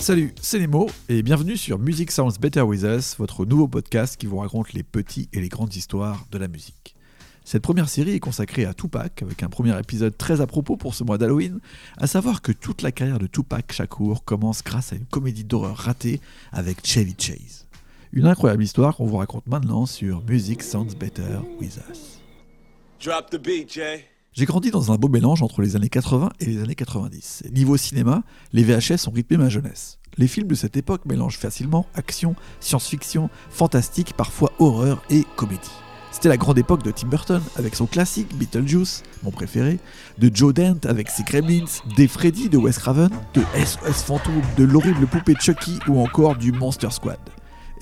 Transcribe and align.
Salut, 0.00 0.34
c'est 0.40 0.58
Nemo 0.58 0.88
et 1.10 1.22
bienvenue 1.22 1.58
sur 1.58 1.78
Music 1.78 2.10
Sounds 2.10 2.38
Better 2.40 2.62
With 2.62 2.84
Us, 2.84 3.16
votre 3.18 3.44
nouveau 3.44 3.68
podcast 3.68 4.16
qui 4.16 4.24
vous 4.24 4.38
raconte 4.38 4.72
les 4.72 4.82
petits 4.82 5.28
et 5.34 5.42
les 5.42 5.50
grandes 5.50 5.76
histoires 5.76 6.24
de 6.32 6.38
la 6.38 6.48
musique. 6.48 6.96
Cette 7.44 7.62
première 7.62 7.90
série 7.90 8.12
est 8.12 8.18
consacrée 8.18 8.64
à 8.64 8.72
Tupac, 8.72 9.22
avec 9.22 9.42
un 9.42 9.50
premier 9.50 9.78
épisode 9.78 10.16
très 10.16 10.40
à 10.40 10.46
propos 10.46 10.78
pour 10.78 10.94
ce 10.94 11.04
mois 11.04 11.18
d'Halloween, 11.18 11.60
à 11.98 12.06
savoir 12.06 12.40
que 12.40 12.50
toute 12.50 12.80
la 12.80 12.92
carrière 12.92 13.18
de 13.18 13.26
Tupac 13.26 13.70
Shakur 13.72 14.24
commence 14.24 14.64
grâce 14.64 14.94
à 14.94 14.96
une 14.96 15.04
comédie 15.04 15.44
d'horreur 15.44 15.76
ratée 15.76 16.22
avec 16.50 16.78
Chevy 16.82 17.14
Chase. 17.18 17.66
Une 18.12 18.26
incroyable 18.26 18.62
histoire 18.62 18.96
qu'on 18.96 19.06
vous 19.06 19.18
raconte 19.18 19.46
maintenant 19.46 19.84
sur 19.84 20.22
Music 20.24 20.62
Sounds 20.62 20.96
Better 20.98 21.40
With 21.60 21.78
Us. 21.90 22.20
Drop 23.04 23.28
the 23.28 23.38
beat, 23.38 23.70
Jay. 23.70 24.09
J'ai 24.32 24.44
grandi 24.44 24.70
dans 24.70 24.92
un 24.92 24.94
beau 24.94 25.08
mélange 25.08 25.42
entre 25.42 25.60
les 25.60 25.74
années 25.74 25.88
80 25.88 26.30
et 26.38 26.46
les 26.46 26.62
années 26.62 26.76
90. 26.76 27.42
Niveau 27.52 27.76
cinéma, 27.76 28.22
les 28.52 28.62
VHS 28.62 29.08
ont 29.08 29.10
rythmé 29.10 29.36
ma 29.36 29.48
jeunesse. 29.48 29.98
Les 30.18 30.28
films 30.28 30.46
de 30.46 30.54
cette 30.54 30.76
époque 30.76 31.04
mélangent 31.04 31.36
facilement 31.36 31.86
action, 31.94 32.36
science-fiction, 32.60 33.28
fantastique, 33.50 34.14
parfois 34.16 34.52
horreur 34.60 35.02
et 35.10 35.24
comédie. 35.34 35.72
C'était 36.12 36.28
la 36.28 36.36
grande 36.36 36.58
époque 36.58 36.84
de 36.84 36.92
Tim 36.92 37.08
Burton 37.08 37.42
avec 37.56 37.74
son 37.74 37.86
classique 37.86 38.36
Beetlejuice, 38.36 39.02
mon 39.24 39.32
préféré, 39.32 39.80
de 40.18 40.30
Joe 40.32 40.54
Dante 40.54 40.86
avec 40.86 41.10
ses 41.10 41.24
Gremlins, 41.24 41.64
des 41.96 42.06
Freddy 42.06 42.48
de 42.48 42.56
Wes 42.56 42.78
Craven, 42.78 43.10
de 43.34 43.42
SOS 43.56 44.04
Fantôme, 44.04 44.42
de 44.56 44.62
l'horrible 44.62 45.08
poupée 45.08 45.34
Chucky 45.40 45.80
ou 45.88 46.00
encore 46.00 46.36
du 46.36 46.52
Monster 46.52 46.90
Squad. 46.90 47.18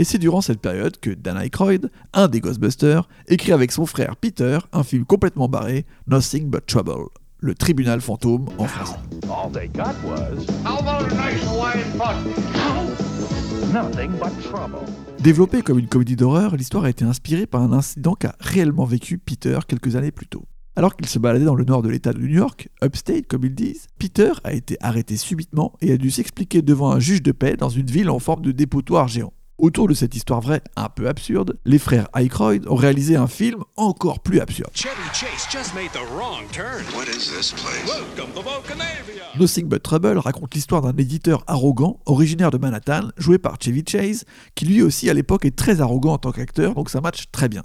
Et 0.01 0.05
c'est 0.05 0.19
durant 0.19 0.41
cette 0.41 0.61
période 0.61 0.99
que 1.01 1.11
Dan 1.11 1.37
Aykroyd, 1.37 1.91
un 2.13 2.29
des 2.29 2.41
Ghostbusters, 2.41 3.09
écrit 3.27 3.51
avec 3.53 3.73
son 3.73 3.85
frère 3.85 4.15
Peter 4.17 4.59
un 4.73 4.85
film 4.85 5.05
complètement 5.05 5.49
barré, 5.49 5.87
Nothing 6.07 6.49
But 6.49 6.67
Trouble, 6.67 7.09
le 7.41 7.55
tribunal 7.55 8.01
fantôme 8.01 8.47
en 8.59 8.67
français. 8.67 8.95
All 9.29 9.51
they 9.53 9.69
got 9.69 9.95
was 10.05 10.47
How 10.65 10.79
about 10.79 11.05
a 11.05 11.15
nice 11.15 11.43
Hawaiian 11.45 11.99
punch? 11.99 13.73
nothing 13.73 14.13
but 14.13 14.31
trouble. 14.45 14.79
Développée 15.19 15.63
comme 15.63 15.81
une 15.81 15.89
comédie 15.89 16.15
d'horreur, 16.17 16.55
l'histoire 16.55 16.85
a 16.85 16.91
été 16.91 17.05
inspirée 17.05 17.47
par 17.47 17.61
un 17.63 17.73
incident 17.73 18.15
qu'a 18.15 18.37
réellement 18.39 18.85
vécu 18.85 19.19
Peter 19.19 19.59
quelques 19.67 19.97
années 19.97 20.13
plus 20.13 20.29
tôt. 20.29 20.45
Alors 20.77 20.95
qu'il 20.97 21.09
se 21.09 21.19
baladait 21.19 21.45
dans 21.45 21.57
le 21.57 21.65
nord 21.65 21.83
de 21.83 21.89
l'État 21.89 22.13
de 22.13 22.21
New 22.21 22.29
York, 22.29 22.69
upstate 22.85 23.27
comme 23.27 23.45
ils 23.45 23.55
disent, 23.55 23.89
Peter 23.99 24.31
a 24.45 24.53
été 24.53 24.77
arrêté 24.81 25.17
subitement 25.17 25.73
et 25.81 25.91
a 25.91 25.97
dû 25.97 26.13
s'expliquer 26.13 26.63
devant 26.63 26.93
un 26.93 27.01
juge 27.01 27.21
de 27.21 27.33
paix 27.33 27.57
dans 27.57 27.69
une 27.69 27.87
ville 27.91 28.11
en 28.11 28.21
forme 28.21 28.43
de 28.43 28.53
dépotoir 28.53 29.09
géant. 29.09 29.33
Autour 29.59 29.89
de 29.89 29.95
cette 29.95 30.15
histoire 30.15 30.41
vraie 30.41 30.63
un 30.77 30.89
peu 30.89 31.09
absurde, 31.09 31.59
les 31.65 31.81
frères 31.81 32.07
Aykroyd 32.15 32.69
ont 32.69 32.77
réalisé 32.77 33.17
un 33.17 33.27
film 33.27 33.65
encore 33.77 34.21
plus 34.21 34.39
absurde. 34.39 34.71
Chevy 34.73 34.93
Chase 35.13 35.49
just 35.51 35.75
made 35.75 35.91
the 35.91 36.13
wrong 36.15 36.47
turn. 36.53 36.85
What 36.95 37.07
is 37.07 37.29
this 37.29 37.51
place? 37.55 37.85
Welcome 37.85 38.33
to 38.35 38.43
Volcanavia. 38.43 39.25
Nothing 39.37 39.67
But 39.67 39.83
Trouble 39.83 40.17
raconte 40.19 40.55
l'histoire 40.55 40.83
d'un 40.83 40.97
éditeur 40.97 41.43
arrogant, 41.49 41.99
originaire 42.07 42.53
de 42.53 42.59
Manhattan, 42.59 43.09
joué 43.17 43.39
par 43.39 43.57
Chevy 43.61 43.83
Chase, 43.85 44.27
qui 44.55 44.65
lui 44.65 44.81
aussi 44.81 45.11
à 45.11 45.15
l'époque 45.15 45.45
est 45.45 45.57
très 45.57 45.81
arrogant 45.81 46.13
en 46.13 46.19
tant 46.19 46.31
qu'acteur, 46.31 46.77
donc 46.77 46.89
ça 46.89 47.01
match 47.01 47.25
très 47.33 47.49
bien. 47.49 47.65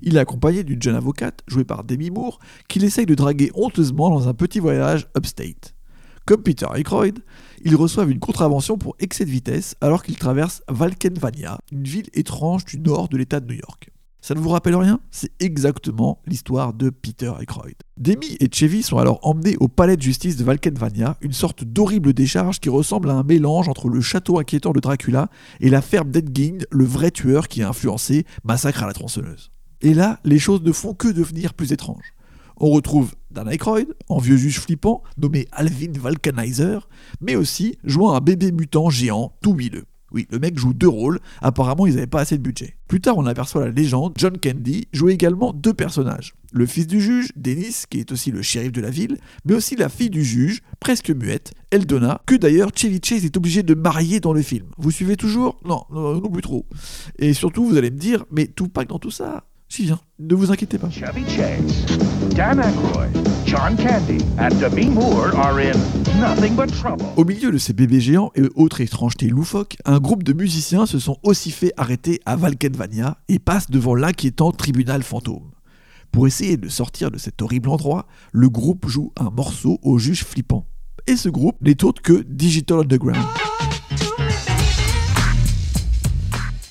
Il 0.00 0.16
est 0.16 0.20
accompagné 0.20 0.62
d'une 0.62 0.80
jeune 0.80 0.94
avocate, 0.94 1.40
jouée 1.48 1.64
par 1.64 1.82
Demi 1.82 2.10
Moore, 2.10 2.38
qu'il 2.68 2.84
essaye 2.84 3.06
de 3.06 3.16
draguer 3.16 3.50
honteusement 3.56 4.10
dans 4.10 4.28
un 4.28 4.34
petit 4.34 4.60
voyage 4.60 5.08
upstate. 5.18 5.74
Comme 6.24 6.42
Peter 6.42 6.66
Aykroyd, 6.72 7.18
ils 7.64 7.74
reçoivent 7.74 8.10
une 8.10 8.20
contravention 8.20 8.78
pour 8.78 8.94
excès 9.00 9.24
de 9.24 9.30
vitesse 9.30 9.74
alors 9.80 10.04
qu'ils 10.04 10.18
traversent 10.18 10.62
Valkenvania, 10.68 11.58
une 11.72 11.82
ville 11.82 12.08
étrange 12.14 12.64
du 12.64 12.78
nord 12.78 13.08
de 13.08 13.16
l'État 13.16 13.40
de 13.40 13.46
New 13.46 13.58
York. 13.58 13.90
Ça 14.20 14.36
ne 14.36 14.40
vous 14.40 14.50
rappelle 14.50 14.76
rien? 14.76 15.00
C'est 15.10 15.32
exactement 15.40 16.22
l'histoire 16.26 16.74
de 16.74 16.90
Peter 16.90 17.32
Aykroyd. 17.40 17.74
Demi 17.98 18.36
et 18.38 18.48
Chevy 18.52 18.84
sont 18.84 18.98
alors 18.98 19.18
emmenés 19.22 19.56
au 19.58 19.66
palais 19.66 19.96
de 19.96 20.02
justice 20.02 20.36
de 20.36 20.44
Valkenvania, 20.44 21.16
une 21.22 21.32
sorte 21.32 21.64
d'horrible 21.64 22.12
décharge 22.12 22.60
qui 22.60 22.68
ressemble 22.68 23.10
à 23.10 23.14
un 23.14 23.24
mélange 23.24 23.68
entre 23.68 23.88
le 23.88 24.00
château 24.00 24.38
inquiétant 24.38 24.70
de 24.70 24.78
Dracula 24.78 25.28
et 25.58 25.70
la 25.70 25.82
ferme 25.82 26.12
d'Edging, 26.12 26.62
le 26.70 26.84
vrai 26.84 27.10
tueur 27.10 27.48
qui 27.48 27.64
a 27.64 27.68
influencé 27.68 28.24
Massacre 28.44 28.84
à 28.84 28.86
la 28.86 28.92
tronçonneuse. 28.92 29.50
Et 29.80 29.92
là, 29.92 30.20
les 30.22 30.38
choses 30.38 30.62
ne 30.62 30.70
font 30.70 30.94
que 30.94 31.08
devenir 31.08 31.52
plus 31.52 31.72
étranges. 31.72 32.14
On 32.64 32.70
retrouve 32.70 33.16
Dan 33.32 33.48
Aykroyd, 33.48 33.88
en 34.08 34.18
vieux 34.18 34.36
juge 34.36 34.60
flippant, 34.60 35.02
nommé 35.18 35.48
Alvin 35.50 35.90
Vulcanizer, 36.00 36.88
mais 37.20 37.34
aussi 37.34 37.76
jouant 37.82 38.14
un 38.14 38.20
bébé 38.20 38.52
mutant 38.52 38.88
géant 38.88 39.32
tout 39.42 39.54
huileux. 39.54 39.82
Oui, 40.12 40.28
le 40.30 40.38
mec 40.38 40.56
joue 40.56 40.72
deux 40.72 40.88
rôles, 40.88 41.18
apparemment 41.40 41.88
ils 41.88 41.94
n'avaient 41.96 42.06
pas 42.06 42.20
assez 42.20 42.38
de 42.38 42.42
budget. 42.42 42.76
Plus 42.86 43.00
tard, 43.00 43.18
on 43.18 43.26
aperçoit 43.26 43.64
la 43.64 43.72
légende, 43.72 44.12
John 44.16 44.38
Candy 44.38 44.86
joue 44.92 45.08
également 45.08 45.52
deux 45.52 45.74
personnages. 45.74 46.34
Le 46.52 46.64
fils 46.66 46.86
du 46.86 47.00
juge, 47.00 47.32
Dennis, 47.34 47.82
qui 47.90 47.98
est 47.98 48.12
aussi 48.12 48.30
le 48.30 48.42
shérif 48.42 48.70
de 48.70 48.80
la 48.80 48.90
ville, 48.90 49.18
mais 49.44 49.54
aussi 49.54 49.74
la 49.74 49.88
fille 49.88 50.10
du 50.10 50.22
juge, 50.22 50.62
presque 50.78 51.10
muette, 51.10 51.54
Eldona, 51.72 52.22
que 52.26 52.36
d'ailleurs 52.36 52.70
Chevy 52.76 53.00
est 53.10 53.36
obligé 53.36 53.64
de 53.64 53.74
marier 53.74 54.20
dans 54.20 54.34
le 54.34 54.42
film. 54.42 54.66
Vous 54.78 54.92
suivez 54.92 55.16
toujours? 55.16 55.58
Non, 55.64 55.82
non, 55.90 56.20
non 56.20 56.30
plus 56.30 56.42
trop. 56.42 56.64
Et 57.18 57.32
surtout, 57.32 57.66
vous 57.66 57.76
allez 57.76 57.90
me 57.90 57.98
dire, 57.98 58.24
mais 58.30 58.46
Tupac 58.46 58.88
dans 58.88 59.00
tout 59.00 59.10
ça? 59.10 59.46
J'y 59.74 59.84
viens, 59.84 60.00
ne 60.18 60.34
vous 60.34 60.52
inquiétez 60.52 60.76
pas. 60.76 60.90
Chevy 60.90 61.24
Chase, 61.26 61.86
Dan 62.36 62.60
Aykroyd, 62.60 63.10
John 63.46 63.74
Candy, 63.74 64.22
and 64.38 64.50
Demi 64.60 64.84
Moore 64.84 65.34
are 65.34 65.58
in 65.58 65.72
nothing 66.20 66.54
but 66.54 66.70
trouble. 66.70 67.06
Au 67.16 67.24
milieu 67.24 67.50
de 67.50 67.56
ces 67.56 67.72
bébés 67.72 68.02
géants 68.02 68.30
et 68.34 68.42
autres 68.54 68.82
étrangetés 68.82 69.28
loufoques, 69.28 69.78
un 69.86 69.98
groupe 69.98 70.24
de 70.24 70.34
musiciens 70.34 70.84
se 70.84 70.98
sont 70.98 71.16
aussi 71.22 71.50
fait 71.50 71.72
arrêter 71.78 72.20
à 72.26 72.36
Valkenvania 72.36 73.16
et 73.28 73.38
passent 73.38 73.70
devant 73.70 73.94
l'inquiétant 73.94 74.52
tribunal 74.52 75.02
fantôme. 75.02 75.52
Pour 76.10 76.26
essayer 76.26 76.58
de 76.58 76.68
sortir 76.68 77.10
de 77.10 77.16
cet 77.16 77.40
horrible 77.40 77.70
endroit, 77.70 78.06
le 78.30 78.50
groupe 78.50 78.86
joue 78.88 79.10
un 79.18 79.30
morceau 79.30 79.78
au 79.80 79.96
juge 79.96 80.22
flippant. 80.22 80.66
Et 81.06 81.16
ce 81.16 81.30
groupe 81.30 81.56
n'est 81.62 81.82
autre 81.82 82.02
que 82.02 82.22
Digital 82.28 82.80
Underground. 82.80 83.24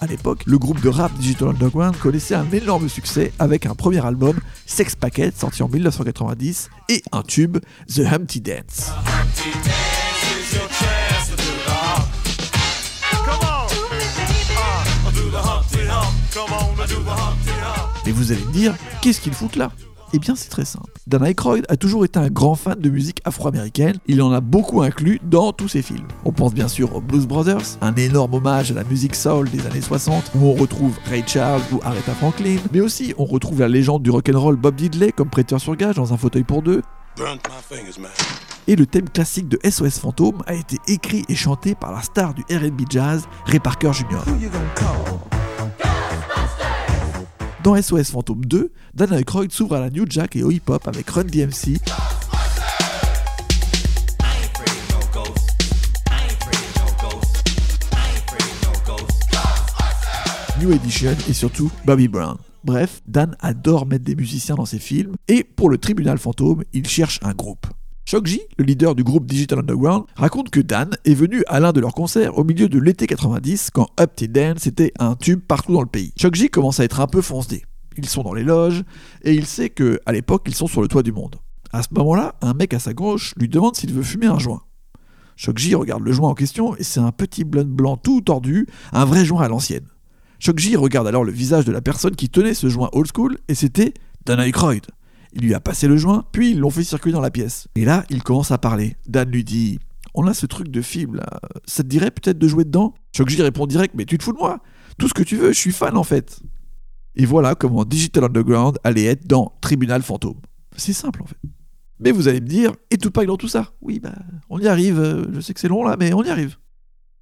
À 0.04 0.08
l'époque, 0.08 0.42
le 0.48 0.58
groupe 0.58 0.82
de 0.82 0.90
rap 0.90 1.14
Digital 1.20 1.50
Underground 1.50 1.96
connaissait 1.96 2.34
un 2.34 2.50
énorme 2.52 2.90
succès 2.90 3.32
avec 3.38 3.68
un 3.68 3.76
premier 3.76 4.04
album, 4.04 4.40
Sex 4.66 4.96
Packet, 4.96 5.32
sorti 5.38 5.62
en 5.62 5.70
1990, 5.70 6.72
et 6.90 7.04
un 7.12 7.22
tube, 7.22 7.60
The 7.88 8.00
Humpty 8.12 8.42
Dance. 8.42 8.90
Et 18.08 18.12
vous 18.12 18.32
allez 18.32 18.44
me 18.44 18.52
dire, 18.52 18.74
qu'est-ce 19.04 19.22
qu'ils 19.22 19.36
foutent 19.36 19.56
là? 19.56 19.72
Eh 20.14 20.20
bien, 20.20 20.36
c'est 20.36 20.50
très 20.50 20.66
simple. 20.66 20.92
Dan 21.08 21.24
Aykroyd 21.26 21.66
a 21.70 21.78
toujours 21.78 22.04
été 22.04 22.20
un 22.20 22.28
grand 22.28 22.56
fan 22.56 22.78
de 22.78 22.90
musique 22.90 23.22
afro-américaine. 23.24 23.98
Il 24.08 24.22
en 24.22 24.32
a 24.34 24.42
beaucoup 24.42 24.82
inclus 24.82 25.22
dans 25.24 25.54
tous 25.54 25.70
ses 25.70 25.82
films. 25.82 26.08
On 26.26 26.34
pense 26.34 26.54
bien 26.54 26.68
sûr 26.68 26.94
aux 26.96 27.02
Blues 27.02 27.26
Brothers, 27.26 27.78
un 27.80 27.96
énorme 27.96 28.34
hommage 28.34 28.72
à 28.72 28.76
la 28.76 28.84
musique 28.84 29.16
soul 29.16 29.50
des 29.50 29.66
années 29.66 29.82
60, 29.82 30.32
où 30.36 30.48
on 30.48 30.54
retrouve 30.54 30.98
Ray 31.06 31.24
Charles 31.26 31.62
ou 31.72 31.80
Aretha 31.84 32.14
Franklin, 32.14 32.58
mais 32.74 32.82
aussi 32.82 33.14
on 33.18 33.26
retrouve 33.26 33.62
la 33.62 33.70
légende 33.70 34.04
du 34.04 34.12
rock'n'roll 34.12 34.58
Bob 34.58 34.76
Diddley 34.76 35.14
comme 35.14 35.30
prêteur 35.30 35.62
sur 35.62 35.76
gage 35.78 35.96
dans 35.96 36.14
un 36.14 36.18
fauteuil 36.18 36.44
pour 36.44 36.62
deux. 36.62 36.82
Et 38.68 38.76
le 38.76 38.86
thème 38.86 39.10
classique 39.10 39.48
de 39.48 39.60
SOS 39.68 40.00
Fantôme 40.00 40.44
a 40.46 40.54
été 40.54 40.78
écrit 40.88 41.24
et 41.30 41.36
chanté 41.36 41.74
par 41.74 41.92
la 41.92 42.02
star 42.02 42.34
du 42.34 42.42
R&B 42.44 42.82
jazz, 42.90 43.24
Ray 43.46 43.60
Parker 43.60 43.92
Jr. 43.94 44.24
Dans 47.64 47.80
SOS 47.80 48.10
Fantôme 48.10 48.44
2, 48.46 48.72
Dan 48.96 49.14
Aykroyd 49.14 49.52
s'ouvre 49.52 49.76
à 49.76 49.80
la 49.80 49.92
New 49.92 50.06
Jack 50.10 50.36
et 50.36 50.42
au 50.42 50.50
hip-hop 50.50 50.88
avec 50.88 51.08
Run 51.12 51.26
DMC, 51.26 51.78
New 60.60 60.72
Edition 60.72 61.16
et 61.30 61.34
surtout 61.34 61.72
Bobby 61.86 62.08
Brown. 62.08 62.38
Bref, 62.64 63.02
Dan 63.06 63.36
adore 63.40 63.86
mettre 63.86 64.06
des 64.06 64.16
musiciens 64.16 64.56
dans 64.56 64.66
ses 64.66 64.80
films 64.80 65.14
et 65.28 65.44
pour 65.44 65.70
le 65.70 65.78
tribunal 65.78 66.18
fantôme, 66.18 66.64
il 66.74 66.88
cherche 66.88 67.20
un 67.22 67.34
groupe. 67.34 67.68
Shock 68.06 68.26
G, 68.26 68.42
le 68.58 68.66
leader 68.66 68.96
du 68.96 69.04
groupe 69.04 69.26
Digital 69.26 69.60
Underground, 69.60 70.04
raconte 70.16 70.50
que 70.50 70.60
Dan 70.60 70.90
est 71.06 71.14
venu 71.14 71.44
à 71.48 71.60
l'un 71.60 71.72
de 71.72 71.80
leurs 71.80 71.94
concerts 71.94 72.38
au 72.38 72.44
milieu 72.44 72.68
de 72.68 72.80
l'été 72.80 73.08
90 73.08 73.70
quand 73.72 73.88
Up 74.00 74.12
Till 74.16 74.32
Dance 74.32 74.68
était 74.68 74.92
un 75.00 75.16
tube 75.16 75.40
partout 75.40 75.74
dans 75.74 75.82
le 75.82 75.88
pays. 75.88 76.12
Shock 76.20 76.36
G 76.36 76.50
commence 76.50 76.80
à 76.80 76.84
être 76.84 77.00
un 77.00 77.08
peu 77.08 77.22
foncé. 77.22 77.64
Ils 77.98 78.10
sont 78.10 78.24
dans 78.24 78.34
les 78.34 78.44
loges 78.44 78.84
et 79.24 79.34
il 79.34 79.46
sait 79.46 79.70
que 79.70 80.00
à 80.06 80.12
l'époque 80.12 80.44
ils 80.48 80.56
sont 80.56 80.68
sur 80.68 80.82
le 80.82 80.88
toit 80.88 81.04
du 81.04 81.12
monde. 81.12 81.38
À 81.72 81.84
ce 81.84 81.90
moment-là, 81.92 82.36
un 82.42 82.54
mec 82.54 82.74
à 82.74 82.80
sa 82.80 82.94
gauche 82.94 83.34
lui 83.38 83.48
demande 83.48 83.76
s'il 83.76 83.94
veut 83.94 84.04
fumer 84.04 84.28
un 84.28 84.40
joint. 84.40 84.64
Shock 85.38 85.58
J 85.58 85.76
regarde 85.76 86.04
le 86.04 86.12
joint 86.12 86.30
en 86.30 86.36
question 86.36 86.76
et 86.76 86.84
c'est 86.84 87.00
un 87.00 87.12
petit 87.12 87.44
blunt 87.44 87.64
blanc 87.64 87.98
tout 87.98 88.22
tordu, 88.22 88.68
un 88.92 89.06
vrai 89.06 89.24
joint 89.24 89.44
à 89.44 89.48
l'ancienne. 89.48 89.88
Shock 90.40 90.60
J 90.60 90.76
regarde 90.76 91.08
alors 91.08 91.24
le 91.24 91.32
visage 91.32 91.66
de 91.66 91.72
la 91.72 91.82
personne 91.82 92.16
qui 92.16 92.30
tenait 92.30 92.56
ce 92.56 92.68
joint 92.68 92.90
old 92.94 93.08
school 93.14 93.38
et 93.48 93.56
c'était 93.56 93.94
Dan 94.26 94.40
Aykroyd. 94.40 94.86
Il 95.34 95.44
lui 95.44 95.54
a 95.54 95.60
passé 95.60 95.88
le 95.88 95.98
joint, 95.98 96.26
puis 96.32 96.52
ils 96.52 96.60
l'ont 96.60 96.70
fait 96.70 96.84
circuler 96.84 97.14
dans 97.14 97.22
la 97.22 97.32
pièce. 97.32 97.68
Et 97.76 97.86
là, 97.86 98.04
il 98.10 98.24
commence 98.24 98.52
à 98.52 98.58
parler. 98.58 98.98
Dan 99.08 99.30
lui 99.30 99.44
dit 99.44 99.80
On 100.14 100.28
a 100.28 100.34
ce 100.34 100.46
truc 100.46 100.70
de 100.70 100.82
film 100.82 101.16
là, 101.16 101.40
ça 101.66 101.84
te 101.84 101.88
dirait 101.88 102.12
peut-être 102.12 102.38
de 102.38 102.48
jouer 102.48 102.64
dedans? 102.64 102.94
Shock 103.16 103.30
J 103.30 103.42
répond 103.42 103.66
direct 103.66 103.94
Mais 103.96 104.06
tu 104.06 104.18
te 104.18 104.24
fous 104.24 104.34
de 104.34 104.38
moi 104.38 104.60
Tout 104.98 105.08
ce 105.08 105.14
que 105.14 105.24
tu 105.24 105.38
veux, 105.38 105.54
je 105.54 105.58
suis 105.58 105.72
fan 105.72 105.98
en 105.98 106.04
fait. 106.04 106.40
Et 107.16 107.26
voilà 107.26 107.56
comment 107.56 107.86
Digital 107.86 108.26
Underground 108.26 108.78
allait 108.84 109.06
être 109.06 109.28
dans 109.28 109.54
Tribunal 109.62 110.02
Fantôme. 110.02 110.40
C'est 110.76 110.94
simple 110.94 111.22
en 111.22 111.26
fait. 111.26 111.38
Mais 112.00 112.12
vous 112.12 112.28
allez 112.28 112.42
me 112.42 112.48
dire, 112.48 112.72
et 112.90 112.98
Tupac 112.98 113.28
dans 113.28 113.38
tout 113.38 113.48
ça? 113.48 113.74
Oui, 113.82 114.00
bah, 114.00 114.14
on 114.50 114.60
y 114.60 114.68
arrive, 114.68 115.00
euh, 115.00 115.26
je 115.34 115.40
sais 115.40 115.54
que 115.54 115.60
c'est 115.60 115.68
long 115.68 115.84
là, 115.84 115.98
mais 116.00 116.14
on 116.14 116.24
y 116.24 116.30
arrive. 116.30 116.58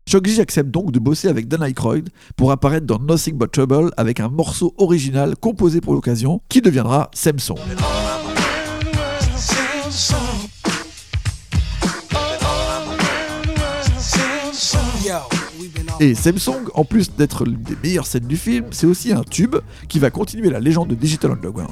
G 0.07 0.39
accepte 0.39 0.71
donc 0.71 0.91
de 0.91 0.99
bosser 0.99 1.27
avec 1.27 1.47
Dan 1.47 1.61
Aykroyd 1.61 2.09
pour 2.35 2.51
apparaître 2.51 2.85
dans 2.85 2.97
Nothing 2.97 3.37
But 3.37 3.51
Trouble 3.51 3.91
avec 3.95 4.19
un 4.19 4.29
morceau 4.29 4.73
original 4.77 5.35
composé 5.35 5.81
pour 5.81 5.93
l'occasion 5.93 6.41
qui 6.49 6.61
deviendra 6.61 7.11
Samsung. 7.13 7.59
Et 16.01 16.15
Samsung, 16.15 16.69
en 16.75 16.85
plus 16.85 17.11
d'être 17.15 17.43
l'une 17.43 17.61
des 17.61 17.75
meilleures 17.83 18.07
scènes 18.07 18.25
du 18.25 18.37
film, 18.37 18.67
c'est 18.71 18.87
aussi 18.87 19.11
un 19.11 19.23
tube 19.23 19.57
qui 19.89 19.99
va 19.99 20.09
continuer 20.09 20.49
la 20.49 20.61
légende 20.61 20.87
de 20.87 20.95
Digital 20.95 21.31
Underground. 21.31 21.71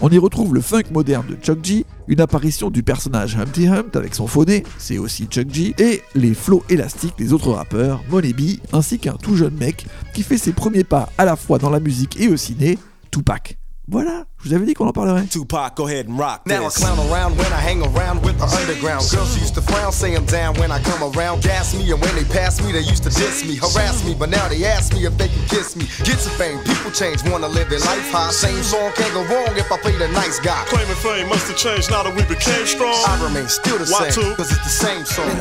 On 0.00 0.08
y 0.08 0.16
retrouve 0.16 0.54
le 0.54 0.62
funk 0.62 0.84
moderne 0.90 1.26
de 1.28 1.34
Chuck 1.34 1.62
G, 1.62 1.84
une 2.06 2.20
apparition 2.22 2.70
du 2.70 2.82
personnage 2.82 3.36
Humpty 3.36 3.66
Hump 3.66 3.94
avec 3.94 4.14
son 4.14 4.26
faux 4.26 4.46
c'est 4.78 4.96
aussi 4.96 5.26
Chuck 5.26 5.52
G, 5.52 5.74
et 5.78 6.02
les 6.14 6.32
flots 6.32 6.64
élastiques 6.70 7.18
des 7.18 7.34
autres 7.34 7.50
rappeurs, 7.50 8.02
Money 8.08 8.32
B, 8.32 8.58
ainsi 8.72 8.98
qu'un 8.98 9.16
tout 9.16 9.36
jeune 9.36 9.54
mec 9.54 9.84
qui 10.14 10.22
fait 10.22 10.38
ses 10.38 10.52
premiers 10.52 10.84
pas 10.84 11.10
à 11.18 11.26
la 11.26 11.36
fois 11.36 11.58
dans 11.58 11.70
la 11.70 11.80
musique 11.80 12.18
et 12.18 12.28
au 12.28 12.36
ciné, 12.38 12.78
Tupac. 13.10 13.57
Voilà, 13.90 14.24
je 14.44 14.50
vous 14.50 14.54
avais 14.54 14.66
dit 14.66 14.74
qu'on 14.74 14.86
en 14.86 14.92
parlerait. 14.92 15.24
Tupac, 15.24 15.74
go 15.74 15.86
ahead 15.86 16.06
and 16.10 16.18
rock 16.18 16.42
Now 16.44 16.66
I 16.66 16.68
clown 16.68 16.98
around 17.08 17.38
when 17.38 17.50
I 17.50 17.56
hang 17.58 17.80
around 17.80 18.20
with 18.22 18.36
the 18.36 18.44
underground. 18.44 19.00
Girls 19.10 19.34
used 19.40 19.54
to 19.54 19.62
frown, 19.62 19.92
say 19.92 20.14
I'm 20.14 20.26
down 20.26 20.56
when 20.60 20.70
I 20.70 20.78
come 20.82 21.00
around. 21.02 21.40
Gas 21.42 21.72
me, 21.74 21.90
and 21.90 21.98
when 21.98 22.14
they 22.14 22.24
pass 22.24 22.60
me, 22.60 22.70
they 22.70 22.84
used 22.84 23.04
to 23.04 23.08
diss 23.08 23.46
me, 23.48 23.56
harass 23.56 24.04
me. 24.04 24.14
But 24.14 24.28
now 24.28 24.46
they 24.48 24.62
ask 24.66 24.92
me 24.92 25.06
if 25.06 25.16
they 25.16 25.28
can 25.28 25.42
kiss 25.48 25.74
me. 25.74 25.86
Get 26.04 26.18
some 26.20 26.36
fame, 26.36 26.58
people 26.64 26.90
change, 26.90 27.24
wanna 27.30 27.48
live 27.48 27.70
their 27.70 27.80
life 27.80 28.10
high. 28.12 28.30
Same 28.30 28.62
song 28.62 28.92
can't 28.94 29.12
go 29.14 29.24
wrong 29.24 29.56
if 29.56 29.72
I 29.72 29.78
play 29.78 29.96
the 29.96 30.08
nice 30.08 30.38
guy. 30.38 30.62
Claiming 30.68 30.94
fame 30.96 31.26
must 31.30 31.48
have 31.48 31.56
changed 31.56 31.90
now 31.90 32.02
that 32.02 32.14
we 32.14 32.22
became 32.28 32.66
strong. 32.66 32.92
I 33.08 33.16
remain 33.24 33.48
still 33.48 33.78
the 33.78 33.88
Why 33.88 34.10
same, 34.10 34.22
two? 34.22 34.34
cause 34.36 34.52
it's 34.52 34.64
the 34.64 34.84
same 34.84 35.06
song. 35.06 35.32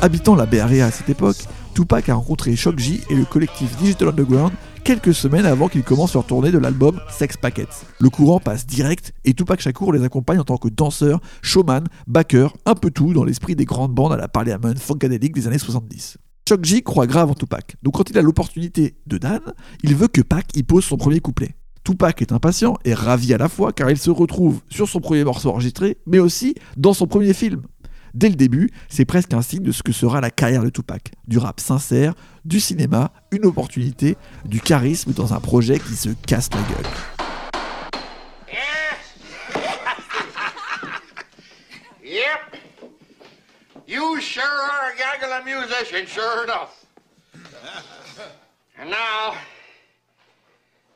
Habitant 0.00 0.36
la 0.36 0.46
Bay 0.46 0.60
Area 0.60 0.86
à 0.86 0.90
cette 0.92 1.08
époque, 1.08 1.38
Tupac 1.74 2.08
a 2.08 2.14
rencontré 2.14 2.54
Shock 2.54 2.78
G 2.78 3.02
et 3.10 3.14
le 3.16 3.24
collectif 3.24 3.76
Digital 3.78 4.10
Underground 4.10 4.52
quelques 4.88 5.12
semaines 5.12 5.44
avant 5.44 5.68
qu'ils 5.68 5.84
commencent 5.84 6.14
leur 6.14 6.24
tournée 6.24 6.50
de 6.50 6.56
l'album 6.56 6.98
Sex 7.10 7.36
Packets. 7.36 7.84
Le 8.00 8.08
courant 8.08 8.40
passe 8.40 8.66
direct 8.66 9.12
et 9.26 9.34
Tupac 9.34 9.60
Shakur 9.60 9.92
les 9.92 10.02
accompagne 10.02 10.38
en 10.40 10.44
tant 10.44 10.56
que 10.56 10.68
danseur, 10.68 11.20
showman, 11.42 11.84
backer, 12.06 12.56
un 12.64 12.74
peu 12.74 12.90
tout 12.90 13.12
dans 13.12 13.22
l'esprit 13.22 13.54
des 13.54 13.66
grandes 13.66 13.92
bandes 13.92 14.14
à 14.14 14.16
la 14.16 14.28
Parliament 14.28 14.72
Funkadelic 14.78 15.34
des 15.34 15.46
années 15.46 15.58
70. 15.58 16.16
Shock 16.48 16.64
G 16.64 16.80
croit 16.80 17.06
grave 17.06 17.30
en 17.30 17.34
Tupac, 17.34 17.76
donc 17.82 17.96
quand 17.96 18.08
il 18.08 18.16
a 18.16 18.22
l'opportunité 18.22 18.96
de 19.06 19.18
Dan, 19.18 19.42
il 19.82 19.94
veut 19.94 20.08
que 20.08 20.22
Pac 20.22 20.56
y 20.56 20.62
pose 20.62 20.86
son 20.86 20.96
premier 20.96 21.20
couplet. 21.20 21.54
Tupac 21.84 22.22
est 22.22 22.32
impatient 22.32 22.78
et 22.86 22.94
ravi 22.94 23.34
à 23.34 23.36
la 23.36 23.50
fois 23.50 23.74
car 23.74 23.90
il 23.90 23.98
se 23.98 24.10
retrouve 24.10 24.60
sur 24.70 24.88
son 24.88 25.00
premier 25.00 25.22
morceau 25.22 25.50
enregistré, 25.50 25.98
mais 26.06 26.18
aussi 26.18 26.54
dans 26.78 26.94
son 26.94 27.06
premier 27.06 27.34
film. 27.34 27.60
Dès 28.14 28.28
le 28.28 28.34
début, 28.34 28.70
c'est 28.88 29.04
presque 29.04 29.32
un 29.34 29.42
signe 29.42 29.62
de 29.62 29.72
ce 29.72 29.82
que 29.82 29.92
sera 29.92 30.20
la 30.20 30.30
carrière 30.30 30.62
de 30.62 30.70
Tupac. 30.70 31.12
Du 31.26 31.38
rap 31.38 31.60
sincère, 31.60 32.14
du 32.44 32.60
cinéma, 32.60 33.12
une 33.30 33.46
opportunité, 33.46 34.16
du 34.44 34.60
charisme 34.60 35.12
dans 35.12 35.34
un 35.34 35.40
projet 35.40 35.78
qui 35.78 35.96
se 35.96 36.10
casse 36.26 36.50
la 36.52 36.62
gueule. 36.62 36.92
Yep. 42.02 42.56
You 43.86 44.18
sure 44.20 44.42
are 44.42 44.92
a 44.92 44.96
gaggle 44.96 45.32
of 45.32 45.44
musician, 45.44 46.06
sure 46.06 46.44
enough. 46.44 46.86
and 48.78 48.88
now, 48.88 49.34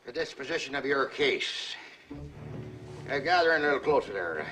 the 0.05 0.11
disposition 0.11 0.73
of 0.73 0.85
your 0.85 1.05
case. 1.05 1.75
Uh, 3.11 3.19
gather 3.19 3.53
in 3.53 3.61
a 3.61 3.65
little 3.65 3.79
closer 3.79 4.13
there. 4.13 4.45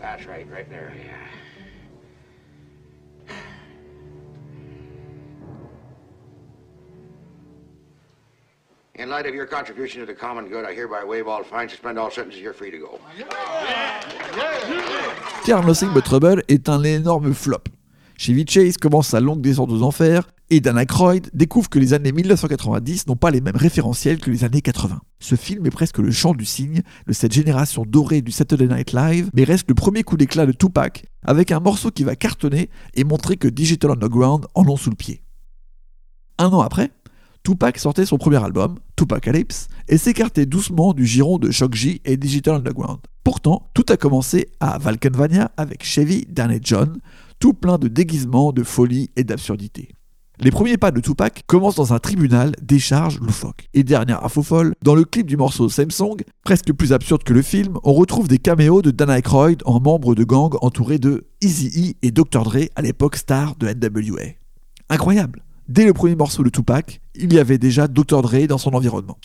That's 0.00 0.26
right, 0.26 0.46
right 0.50 0.68
there, 0.68 0.92
yeah. 0.96 1.37
In 9.00 9.10
light 9.10 9.26
of 9.28 9.34
your 9.34 9.46
contribution 9.46 10.04
to 10.04 10.12
the 10.12 10.18
common 10.18 10.48
good, 10.48 10.64
I 10.64 10.74
hereby 10.74 11.04
waive 11.06 11.28
all 11.28 11.44
fines, 11.44 11.70
suspend 11.70 11.98
all 11.98 12.10
sentences, 12.10 12.40
you're 12.40 12.52
free 12.52 12.72
to 12.72 12.78
go. 12.78 12.98
Trouble 16.02 16.42
est 16.48 16.68
un 16.68 16.82
énorme 16.82 17.32
flop. 17.32 17.68
Chevy 18.16 18.44
Chase 18.44 18.76
commence 18.76 19.06
sa 19.06 19.20
longue 19.20 19.40
descente 19.40 19.70
aux 19.70 19.84
enfers 19.84 20.28
et 20.50 20.58
Dan 20.60 20.76
Aykroyd 20.76 21.30
découvre 21.32 21.70
que 21.70 21.78
les 21.78 21.94
années 21.94 22.10
1990 22.10 23.06
n'ont 23.06 23.14
pas 23.14 23.30
les 23.30 23.40
mêmes 23.40 23.54
référentiels 23.54 24.18
que 24.18 24.32
les 24.32 24.42
années 24.42 24.62
80. 24.62 24.98
Ce 25.20 25.36
film 25.36 25.64
est 25.66 25.70
presque 25.70 25.98
le 25.98 26.10
chant 26.10 26.34
du 26.34 26.44
cygne 26.44 26.82
de 27.06 27.12
cette 27.12 27.32
génération 27.32 27.84
dorée 27.86 28.20
du 28.20 28.32
Saturday 28.32 28.66
Night 28.66 28.92
Live, 28.92 29.30
mais 29.32 29.44
reste 29.44 29.68
le 29.68 29.76
premier 29.76 30.02
coup 30.02 30.16
d'éclat 30.16 30.44
de 30.44 30.50
Tupac 30.50 31.04
avec 31.24 31.52
un 31.52 31.60
morceau 31.60 31.92
qui 31.92 32.02
va 32.02 32.16
cartonner 32.16 32.68
et 32.94 33.04
montrer 33.04 33.36
que 33.36 33.46
Digital 33.46 33.92
Underground 33.92 34.46
en 34.56 34.66
ont 34.66 34.76
sous 34.76 34.90
le 34.90 34.96
pied. 34.96 35.22
Un 36.40 36.50
an 36.50 36.60
après, 36.60 36.92
Tupac 37.48 37.78
sortait 37.78 38.04
son 38.04 38.18
premier 38.18 38.44
album, 38.44 38.74
Tupacalypse, 38.94 39.68
et 39.88 39.96
s'écartait 39.96 40.44
doucement 40.44 40.92
du 40.92 41.06
giron 41.06 41.38
de 41.38 41.50
Shock 41.50 41.74
G 41.74 42.02
et 42.04 42.18
Digital 42.18 42.56
Underground. 42.56 42.98
Pourtant, 43.24 43.70
tout 43.72 43.86
a 43.88 43.96
commencé 43.96 44.50
à 44.60 44.76
Valkenvania 44.76 45.50
avec 45.56 45.82
Chevy, 45.82 46.26
Dan 46.28 46.50
et 46.50 46.60
John, 46.62 46.98
tout 47.38 47.54
plein 47.54 47.78
de 47.78 47.88
déguisements, 47.88 48.52
de 48.52 48.62
folie 48.62 49.08
et 49.16 49.24
d'absurdité. 49.24 49.88
Les 50.40 50.50
premiers 50.50 50.76
pas 50.76 50.90
de 50.90 51.00
Tupac 51.00 51.44
commencent 51.46 51.76
dans 51.76 51.94
un 51.94 51.98
tribunal 51.98 52.52
des 52.60 52.78
charges 52.78 53.18
loufoques. 53.18 53.66
Et 53.72 53.82
dernière 53.82 54.22
info 54.26 54.42
folle, 54.42 54.74
dans 54.82 54.94
le 54.94 55.04
clip 55.04 55.26
du 55.26 55.38
morceau 55.38 55.70
Samsung, 55.70 56.18
presque 56.44 56.74
plus 56.74 56.92
absurde 56.92 57.22
que 57.22 57.32
le 57.32 57.40
film, 57.40 57.78
on 57.82 57.94
retrouve 57.94 58.28
des 58.28 58.36
caméos 58.36 58.82
de 58.82 58.90
Dan 58.90 59.08
Aykroyd 59.08 59.62
en 59.64 59.80
membre 59.80 60.14
de 60.14 60.24
gang 60.24 60.54
entouré 60.60 60.98
de 60.98 61.26
Eazy-E 61.40 61.94
et 62.02 62.10
Dr. 62.10 62.42
Dre 62.42 62.68
à 62.76 62.82
l'époque 62.82 63.16
star 63.16 63.56
de 63.56 63.68
NWA. 63.68 64.34
Incroyable 64.90 65.42
Dès 65.68 65.84
le 65.84 65.92
premier 65.92 66.16
morceau 66.16 66.42
de 66.42 66.48
Tupac, 66.48 67.02
il 67.14 67.34
y 67.34 67.38
avait 67.38 67.58
déjà 67.58 67.88
Dr. 67.88 68.22
Dre 68.22 68.46
dans 68.46 68.56
son 68.56 68.72
environnement. 68.72 69.18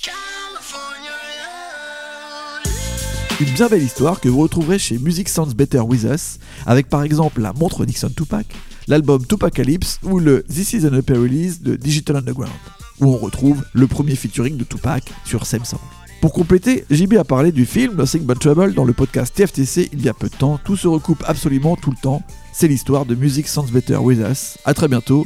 Une 3.39 3.53
bien 3.53 3.69
belle 3.69 3.81
histoire 3.81 4.19
que 4.19 4.27
vous 4.27 4.41
retrouverez 4.41 4.77
chez 4.77 4.97
Music 4.97 5.29
Sounds 5.29 5.53
Better 5.55 5.79
With 5.79 6.03
Us, 6.03 6.39
avec 6.65 6.89
par 6.89 7.03
exemple 7.03 7.39
la 7.39 7.53
montre 7.53 7.85
Nixon 7.85 8.09
Tupac, 8.09 8.45
l'album 8.89 9.25
Tupacalypse 9.25 9.99
ou 10.03 10.19
le 10.19 10.43
This 10.43 10.73
Is 10.73 10.85
an 10.85 10.93
Upper 10.93 11.13
Release 11.13 11.61
de 11.61 11.77
Digital 11.77 12.17
Underground, 12.17 12.51
où 12.99 13.05
on 13.05 13.17
retrouve 13.17 13.63
le 13.71 13.87
premier 13.87 14.17
featuring 14.17 14.57
de 14.57 14.65
Tupac 14.65 15.13
sur 15.23 15.45
Samsung. 15.45 15.79
Pour 16.19 16.33
compléter, 16.33 16.83
JB 16.89 17.13
a 17.13 17.23
parlé 17.23 17.53
du 17.53 17.65
film 17.65 17.95
Nothing 17.95 18.23
But 18.23 18.39
Trouble 18.39 18.73
dans 18.73 18.85
le 18.85 18.91
podcast 18.91 19.33
TFTC 19.33 19.91
il 19.93 20.01
y 20.03 20.09
a 20.09 20.13
peu 20.13 20.27
de 20.27 20.35
temps, 20.35 20.59
tout 20.61 20.75
se 20.75 20.89
recoupe 20.89 21.23
absolument 21.25 21.77
tout 21.77 21.91
le 21.91 21.97
temps, 22.01 22.21
c'est 22.51 22.67
l'histoire 22.67 23.05
de 23.05 23.15
Music 23.15 23.47
Sounds 23.47 23.71
Better 23.71 23.95
With 23.95 24.19
Us. 24.19 24.57
A 24.65 24.73
très 24.73 24.89
bientôt 24.89 25.25